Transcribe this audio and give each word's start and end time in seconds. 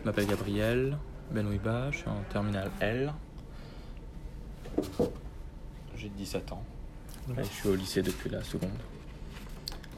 Je 0.00 0.06
m'appelle 0.06 0.26
Gabriel 0.26 0.96
Benouiba, 1.30 1.90
je 1.90 1.98
suis 1.98 2.08
en 2.08 2.22
terminale 2.30 2.70
L. 2.80 3.12
J'ai 5.94 6.08
17 6.08 6.52
ans. 6.52 6.64
Et 7.36 7.44
je 7.44 7.48
suis 7.48 7.68
au 7.68 7.74
lycée 7.74 8.00
depuis 8.00 8.30
la 8.30 8.42
seconde. 8.42 8.70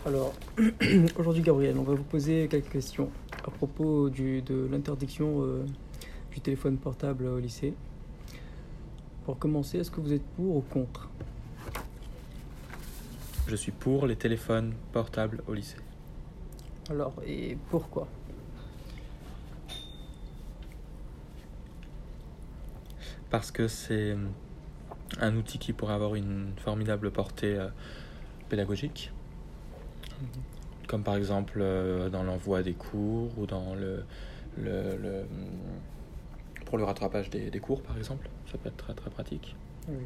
Alors, 0.05 0.35
aujourd'hui, 1.17 1.43
Gabriel, 1.43 1.79
on 1.79 1.85
va 1.85 1.95
vous 1.95 2.03
poser 2.03 2.49
quelques 2.49 2.71
questions 2.71 3.11
à 3.47 3.51
propos 3.53 4.11
du, 4.11 4.43
de 4.43 4.67
l'interdiction 4.73 5.45
euh, 5.45 5.65
du 6.33 6.41
téléphone 6.41 6.79
portable 6.79 7.27
au 7.27 7.39
lycée. 7.39 7.73
Pour 9.25 9.39
commencer, 9.39 9.79
est-ce 9.79 9.93
que 9.93 10.01
vous 10.01 10.13
êtes 10.13 10.27
pour 10.35 10.57
ou 10.57 10.63
contre? 10.63 11.11
Je 13.47 13.55
suis 13.55 13.71
pour 13.71 14.09
les 14.09 14.17
téléphones 14.17 14.75
portables 14.91 15.45
au 15.47 15.55
lycée. 15.55 15.77
Alors, 16.91 17.15
et 17.25 17.57
pourquoi? 17.71 18.09
Parce 23.33 23.51
que 23.51 23.67
c'est 23.67 24.15
un 25.19 25.37
outil 25.37 25.59
qui 25.59 25.73
pourrait 25.73 25.95
avoir 25.95 26.15
une 26.15 26.53
formidable 26.59 27.11
portée 27.11 27.59
euh, 27.59 27.69
pédagogique, 28.51 29.11
comme 30.87 31.03
par 31.03 31.17
exemple 31.17 31.59
euh, 31.63 32.11
dans 32.11 32.23
l'envoi 32.23 32.63
des 32.63 32.75
cours 32.75 33.31
ou 33.39 33.47
dans 33.47 33.75
le, 33.75 34.05
le, 34.59 34.97
le- 34.99 35.25
pour 36.67 36.77
le 36.77 36.85
rattrapage 36.85 37.31
des, 37.31 37.51
des 37.51 37.59
cours 37.59 37.83
par 37.83 37.97
exemple. 37.97 38.29
Ça 38.51 38.59
peut 38.59 38.69
être 38.69 38.77
très 38.77 38.95
très 38.95 39.11
pratique. 39.11 39.57
Oui. 39.89 40.05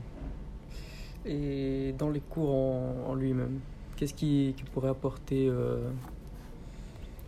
Et 1.24 1.94
dans 1.98 2.10
les 2.10 2.20
cours 2.20 2.54
en, 2.54 3.14
lui-même, 3.16 3.58
qu'est-ce 3.96 4.14
qui, 4.14 4.54
qui 4.56 4.62
pourrait 4.62 4.90
apporter 4.90 5.48
euh, 5.48 5.90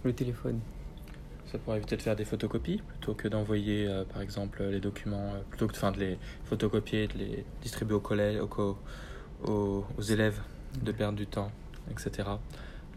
le 0.04 0.12
téléphone? 0.12 0.60
Ça 1.50 1.58
pourrait 1.58 1.78
éviter 1.78 1.96
de 1.96 2.02
faire 2.02 2.14
des 2.16 2.26
photocopies 2.26 2.82
plutôt 2.86 3.14
que 3.14 3.26
d'envoyer 3.26 3.86
euh, 3.88 4.04
par 4.04 4.20
exemple 4.20 4.62
les 4.64 4.80
documents, 4.80 5.32
euh, 5.34 5.40
plutôt 5.48 5.66
que 5.66 5.72
enfin, 5.72 5.92
de 5.92 5.98
les 5.98 6.18
photocopier, 6.44 7.08
de 7.08 7.16
les 7.18 7.44
distribuer 7.62 7.94
au 7.94 8.00
collège, 8.00 8.38
au 8.40 8.46
co- 8.46 8.76
aux, 9.46 9.84
aux 9.96 10.02
élèves, 10.02 10.40
de 10.82 10.92
perdre 10.92 11.16
du 11.16 11.26
temps, 11.26 11.50
etc. 11.90 12.28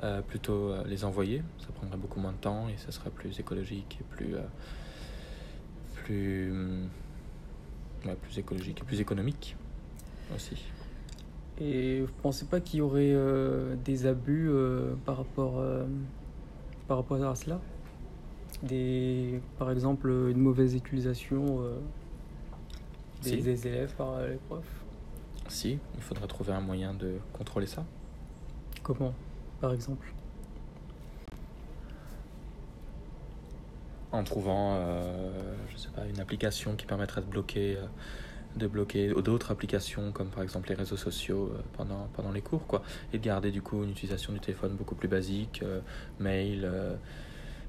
Euh, 0.04 0.22
plutôt 0.22 0.74
les 0.86 1.06
envoyer, 1.06 1.44
ça 1.60 1.68
prendrait 1.74 1.98
beaucoup 1.98 2.20
moins 2.20 2.32
de 2.34 2.38
temps 2.38 2.68
et 2.68 2.76
ça 2.78 2.92
serait 2.92 3.10
plus 3.12 3.40
écologique 3.40 4.00
et 4.02 4.04
plus, 4.16 4.36
plus, 6.04 6.52
ouais, 8.06 8.16
plus 8.16 8.38
écologique 8.40 8.82
et 8.82 8.84
plus 8.84 9.00
économique 9.00 9.56
aussi. 10.36 10.58
Et 11.60 12.02
vous 12.02 12.12
pensez 12.22 12.46
pas 12.46 12.60
qu'il 12.60 12.80
y 12.80 12.82
aurait 12.82 13.16
des 13.86 14.08
abus 14.08 14.50
par, 15.06 15.18
rapport, 15.18 15.64
par 16.88 16.98
rapport 16.98 17.24
à 17.24 17.36
cela? 17.36 17.60
Des, 18.64 19.42
Par 19.58 19.72
exemple, 19.72 20.09
une 20.09 20.38
mauvaise 20.40 20.76
utilisation 20.76 21.62
euh, 21.62 21.80
des, 23.23 23.30
Si. 23.30 23.38
des 23.42 23.68
élèves 23.68 23.94
par 23.95 24.22
les 24.22 24.36
profs 24.48 24.84
Si, 25.48 25.80
il 25.95 26.02
faudrait 26.02 26.28
trouver 26.28 26.53
un 26.53 26.62
moyen 26.62 26.94
de 26.94 27.16
contrôler 27.34 27.68
ça. 27.68 27.86
Comment, 28.84 29.14
par 29.59 29.73
exemple? 29.73 30.14
En 34.12 34.23
trouvant, 34.23 34.75
euh, 34.75 35.56
je 35.70 35.78
sais 35.78 35.90
pas, 35.90 36.06
une 36.06 36.20
application 36.20 36.75
qui 36.75 36.86
permettrait 36.86 37.22
de 37.22 37.28
bloquer, 37.28 37.78
euh, 37.78 37.86
de 38.58 38.68
bloquer 38.68 39.08
d'autres 39.22 39.52
applications 39.52 40.12
comme 40.12 40.28
par 40.28 40.44
exemple 40.44 40.68
les 40.68 40.75
réseaux 40.75 40.98
sociaux 40.98 41.50
euh, 41.53 41.62
pendant, 41.78 42.09
pendant 42.14 42.31
les 42.31 42.42
cours, 42.42 42.68
quoi, 42.68 42.84
et 43.14 43.20
de 43.20 43.23
garder 43.23 43.52
du 43.52 43.62
coup 43.62 43.84
une 43.84 43.92
utilisation 43.92 44.34
du 44.34 44.42
téléphone 44.42 44.75
beaucoup 44.75 44.96
plus 44.96 45.08
basique, 45.08 45.62
euh, 45.64 45.80
mail, 46.20 46.64
euh, 46.66 46.96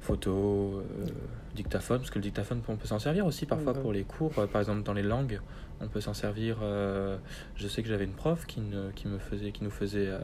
photo, 0.03 0.83
euh, 1.00 1.06
dictaphone, 1.55 1.98
parce 1.98 2.11
que 2.11 2.19
le 2.19 2.22
dictaphone 2.22 2.61
on 2.69 2.77
peut 2.77 2.86
s'en 2.89 2.98
servir 2.98 3.25
aussi 3.25 3.47
parfois 3.47 3.72
pour 3.72 3.92
les 3.92 4.03
cours, 4.05 4.33
euh, 4.39 4.47
par 4.47 4.61
exemple 4.61 4.83
dans 4.83 4.92
les 4.92 5.03
langues, 5.03 5.41
on 5.81 5.89
peut 5.89 6.00
s'en 6.00 6.12
servir. 6.14 6.58
euh, 6.62 7.17
je 7.56 7.69
sais 7.69 7.83
que 7.83 7.89
j'avais 7.89 8.05
une 8.05 8.12
prof 8.12 8.45
qui, 8.47 8.61
ne- 8.61 8.91
qui 8.91 9.08
me 9.08 9.18
faisait, 9.18 9.52
qui 9.52 9.62
nous 9.64 9.70
faisait 9.70 10.08
euh, 10.08 10.18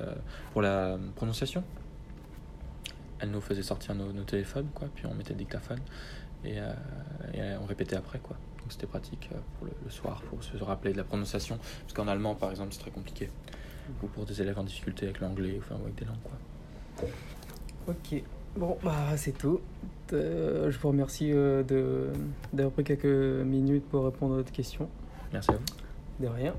pour 0.53 0.62
la 0.62 0.99
prononciation 1.17 1.65
elle 3.21 3.31
nous 3.33 3.41
faisait 3.41 3.62
sortir 3.65 3.94
nos, 3.97 4.12
nos 4.12 4.22
téléphones, 4.22 4.69
quoi, 4.75 4.87
puis 4.94 5.05
on 5.06 5.15
mettait 5.15 5.33
le 5.33 5.38
dictaphone 5.38 5.81
et, 6.44 6.59
et, 7.34 7.41
on 7.61 7.67
répétait 7.67 7.97
après, 7.97 8.21
quoi. 8.21 8.37
Donc 8.61 8.71
c'était 8.71 8.87
pratique 8.87 9.28
pour 9.59 9.67
le, 9.67 9.72
le 9.84 9.91
soir, 9.91 10.22
pour 10.31 10.44
se 10.44 10.56
rappeler 10.62 10.93
de 10.93 10.99
la 10.99 11.03
prononciation, 11.03 11.59
parce 11.83 11.94
qu'en 11.94 12.06
allemand, 12.06 12.37
par 12.37 12.50
exemple, 12.53 12.72
c'est 12.72 12.78
très 12.81 12.93
compliqué. 12.93 13.28
Ou 14.05 14.06
pour 14.06 14.25
des 14.25 14.41
élèves 14.41 14.56
en 14.61 14.62
difficulté 14.62 15.06
avec 15.06 15.19
l'anglais, 15.19 15.56
enfin, 15.59 15.75
ou 15.81 15.84
avec 15.84 15.97
des 15.97 16.05
langues, 16.05 16.22
quoi. 16.22 17.09
Ok, 17.88 18.22
bon, 18.58 18.76
bah, 18.82 19.16
c'est 19.16 19.36
tout. 19.36 19.60
Euh, 20.12 20.70
je 20.70 20.78
vous 20.78 20.88
remercie 20.88 21.32
euh, 21.32 21.62
de- 21.62 22.10
d'avoir 22.52 22.72
pris 22.72 22.84
quelques 22.84 23.04
minutes 23.06 23.84
pour 23.91 24.04
répondre 24.04 24.34
à 24.34 24.36
votre 24.38 24.52
question. 24.52 24.88
Merci 25.32 25.50
à 25.50 25.54
vous. 25.54 26.24
De 26.24 26.28
rien. 26.28 26.54